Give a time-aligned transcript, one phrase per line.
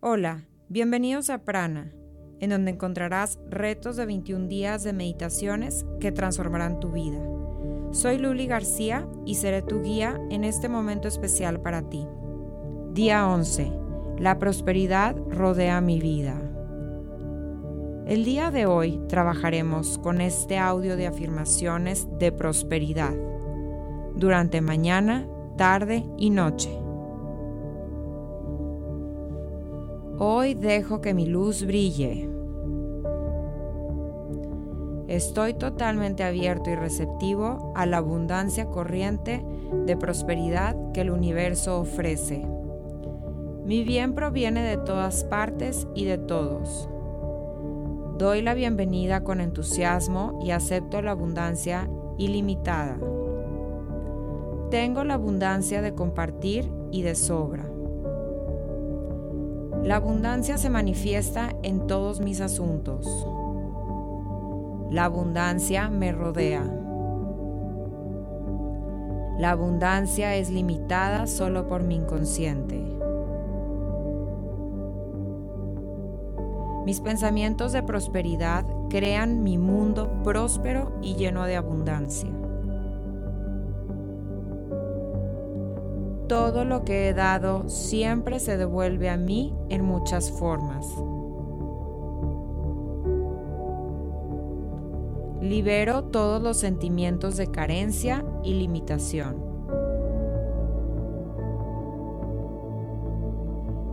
[0.00, 1.90] Hola, bienvenidos a Prana,
[2.38, 7.18] en donde encontrarás retos de 21 días de meditaciones que transformarán tu vida.
[7.90, 12.06] Soy Luli García y seré tu guía en este momento especial para ti.
[12.92, 13.72] Día 11.
[14.20, 16.40] La prosperidad rodea mi vida.
[18.06, 23.16] El día de hoy trabajaremos con este audio de afirmaciones de prosperidad
[24.14, 25.26] durante mañana,
[25.56, 26.70] tarde y noche.
[30.20, 32.28] Hoy dejo que mi luz brille.
[35.06, 39.44] Estoy totalmente abierto y receptivo a la abundancia corriente
[39.86, 42.44] de prosperidad que el universo ofrece.
[43.64, 46.90] Mi bien proviene de todas partes y de todos.
[48.18, 51.88] Doy la bienvenida con entusiasmo y acepto la abundancia
[52.18, 52.98] ilimitada.
[54.72, 57.77] Tengo la abundancia de compartir y de sobra.
[59.82, 63.06] La abundancia se manifiesta en todos mis asuntos.
[64.90, 66.64] La abundancia me rodea.
[69.38, 72.76] La abundancia es limitada solo por mi inconsciente.
[76.84, 82.30] Mis pensamientos de prosperidad crean mi mundo próspero y lleno de abundancia.
[86.28, 90.86] Todo lo que he dado siempre se devuelve a mí en muchas formas.
[95.40, 99.42] Libero todos los sentimientos de carencia y limitación.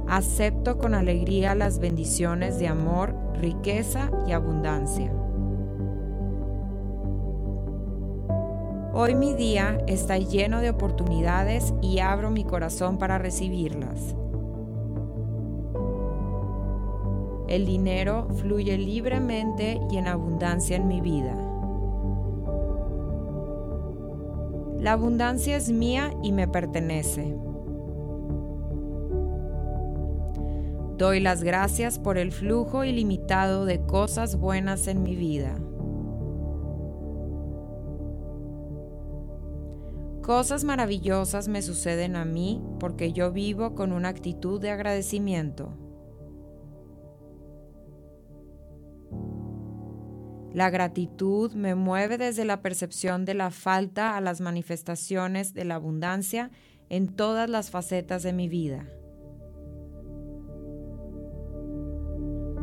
[0.07, 5.13] Acepto con alegría las bendiciones de amor, riqueza y abundancia.
[8.97, 14.15] Hoy mi día está lleno de oportunidades y abro mi corazón para recibirlas.
[17.49, 21.35] El dinero fluye libremente y en abundancia en mi vida.
[24.79, 27.35] La abundancia es mía y me pertenece.
[30.97, 35.57] Doy las gracias por el flujo ilimitado de cosas buenas en mi vida.
[40.25, 45.77] Cosas maravillosas me suceden a mí porque yo vivo con una actitud de agradecimiento.
[50.51, 55.75] La gratitud me mueve desde la percepción de la falta a las manifestaciones de la
[55.75, 56.49] abundancia
[56.89, 58.87] en todas las facetas de mi vida.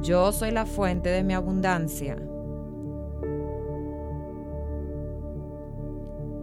[0.03, 2.17] Yo soy la fuente de mi abundancia.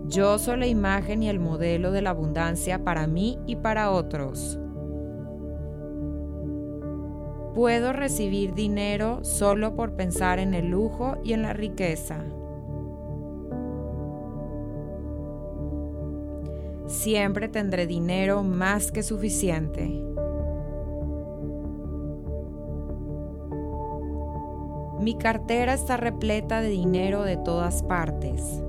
[0.09, 4.59] Yo soy la imagen y el modelo de la abundancia para mí y para otros.
[7.53, 12.23] Puedo recibir dinero solo por pensar en el lujo y en la riqueza.
[16.87, 20.03] Siempre tendré dinero más que suficiente.
[24.99, 28.63] Mi cartera está repleta de dinero de todas partes.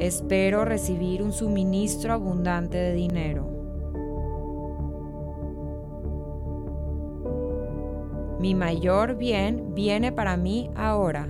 [0.00, 3.46] Espero recibir un suministro abundante de dinero.
[8.40, 11.28] Mi mayor bien viene para mí ahora.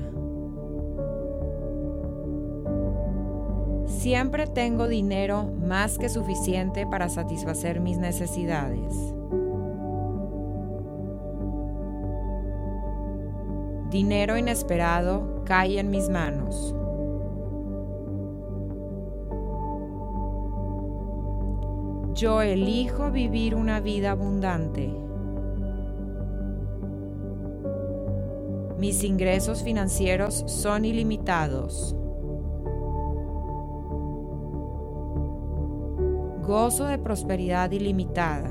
[3.86, 8.94] Siempre tengo dinero más que suficiente para satisfacer mis necesidades.
[13.90, 16.76] Dinero inesperado cae en mis manos.
[22.20, 24.94] Yo elijo vivir una vida abundante.
[28.78, 31.96] Mis ingresos financieros son ilimitados.
[36.46, 38.50] Gozo de prosperidad ilimitada.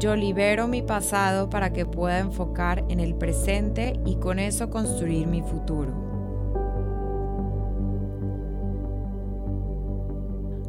[0.00, 5.26] Yo libero mi pasado para que pueda enfocar en el presente y con eso construir
[5.26, 6.05] mi futuro.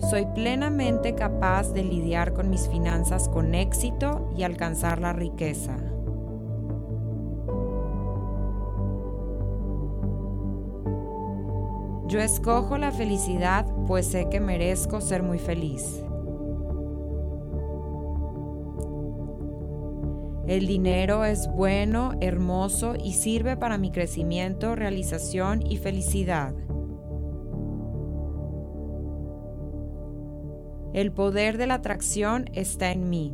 [0.09, 5.75] Soy plenamente capaz de lidiar con mis finanzas con éxito y alcanzar la riqueza.
[12.07, 16.01] Yo escojo la felicidad pues sé que merezco ser muy feliz.
[20.47, 26.53] El dinero es bueno, hermoso y sirve para mi crecimiento, realización y felicidad.
[30.97, 33.31] El poder de la atracción está en mí.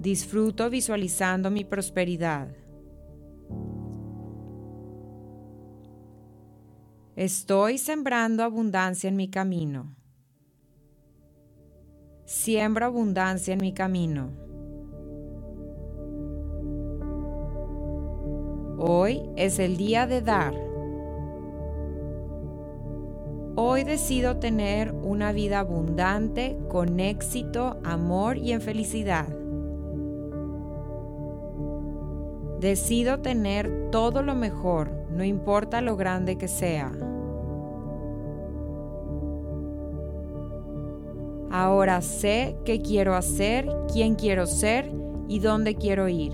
[0.00, 2.48] Disfruto visualizando mi prosperidad.
[7.14, 9.94] Estoy sembrando abundancia en mi camino.
[12.24, 14.32] Siembro abundancia en mi camino.
[18.76, 20.71] Hoy es el día de dar.
[23.54, 29.28] Hoy decido tener una vida abundante, con éxito, amor y en felicidad.
[32.60, 36.92] Decido tener todo lo mejor, no importa lo grande que sea.
[41.50, 44.90] Ahora sé qué quiero hacer, quién quiero ser
[45.28, 46.32] y dónde quiero ir.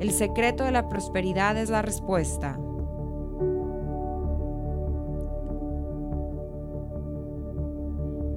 [0.00, 2.58] El secreto de la prosperidad es la respuesta.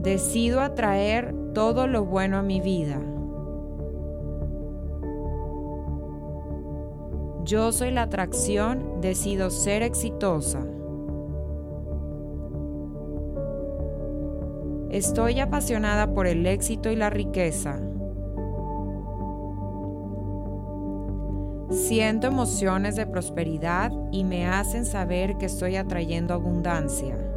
[0.01, 2.99] Decido atraer todo lo bueno a mi vida.
[7.43, 10.65] Yo soy la atracción, decido ser exitosa.
[14.89, 17.79] Estoy apasionada por el éxito y la riqueza.
[21.69, 27.30] Siento emociones de prosperidad y me hacen saber que estoy atrayendo abundancia.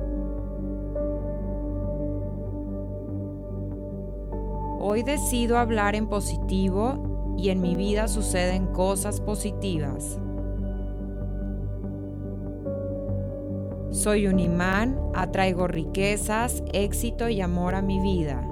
[4.86, 10.20] Hoy decido hablar en positivo y en mi vida suceden cosas positivas.
[13.88, 18.46] Soy un imán, atraigo riquezas, éxito y amor a mi vida.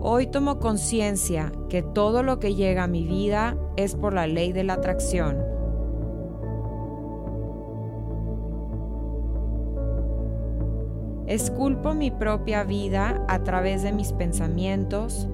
[0.00, 4.52] Hoy tomo conciencia que todo lo que llega a mi vida es por la ley
[4.52, 5.53] de la atracción.
[11.26, 15.26] Esculpo mi propia vida a través de mis pensamientos.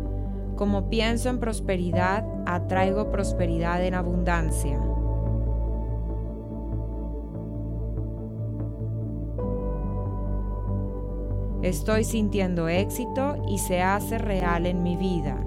[0.54, 4.80] Como pienso en prosperidad, atraigo prosperidad en abundancia.
[11.62, 15.44] Estoy sintiendo éxito y se hace real en mi vida.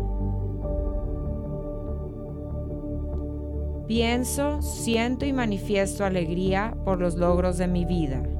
[3.87, 8.32] Pienso, siento y manifiesto alegría por los logros de mi vida.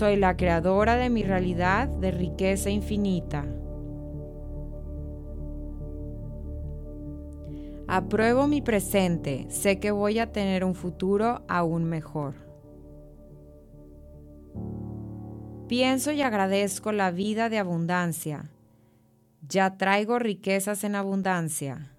[0.00, 3.44] Soy la creadora de mi realidad de riqueza infinita.
[7.86, 12.32] Apruebo mi presente, sé que voy a tener un futuro aún mejor.
[15.68, 18.48] Pienso y agradezco la vida de abundancia.
[19.46, 21.92] Ya traigo riquezas en abundancia.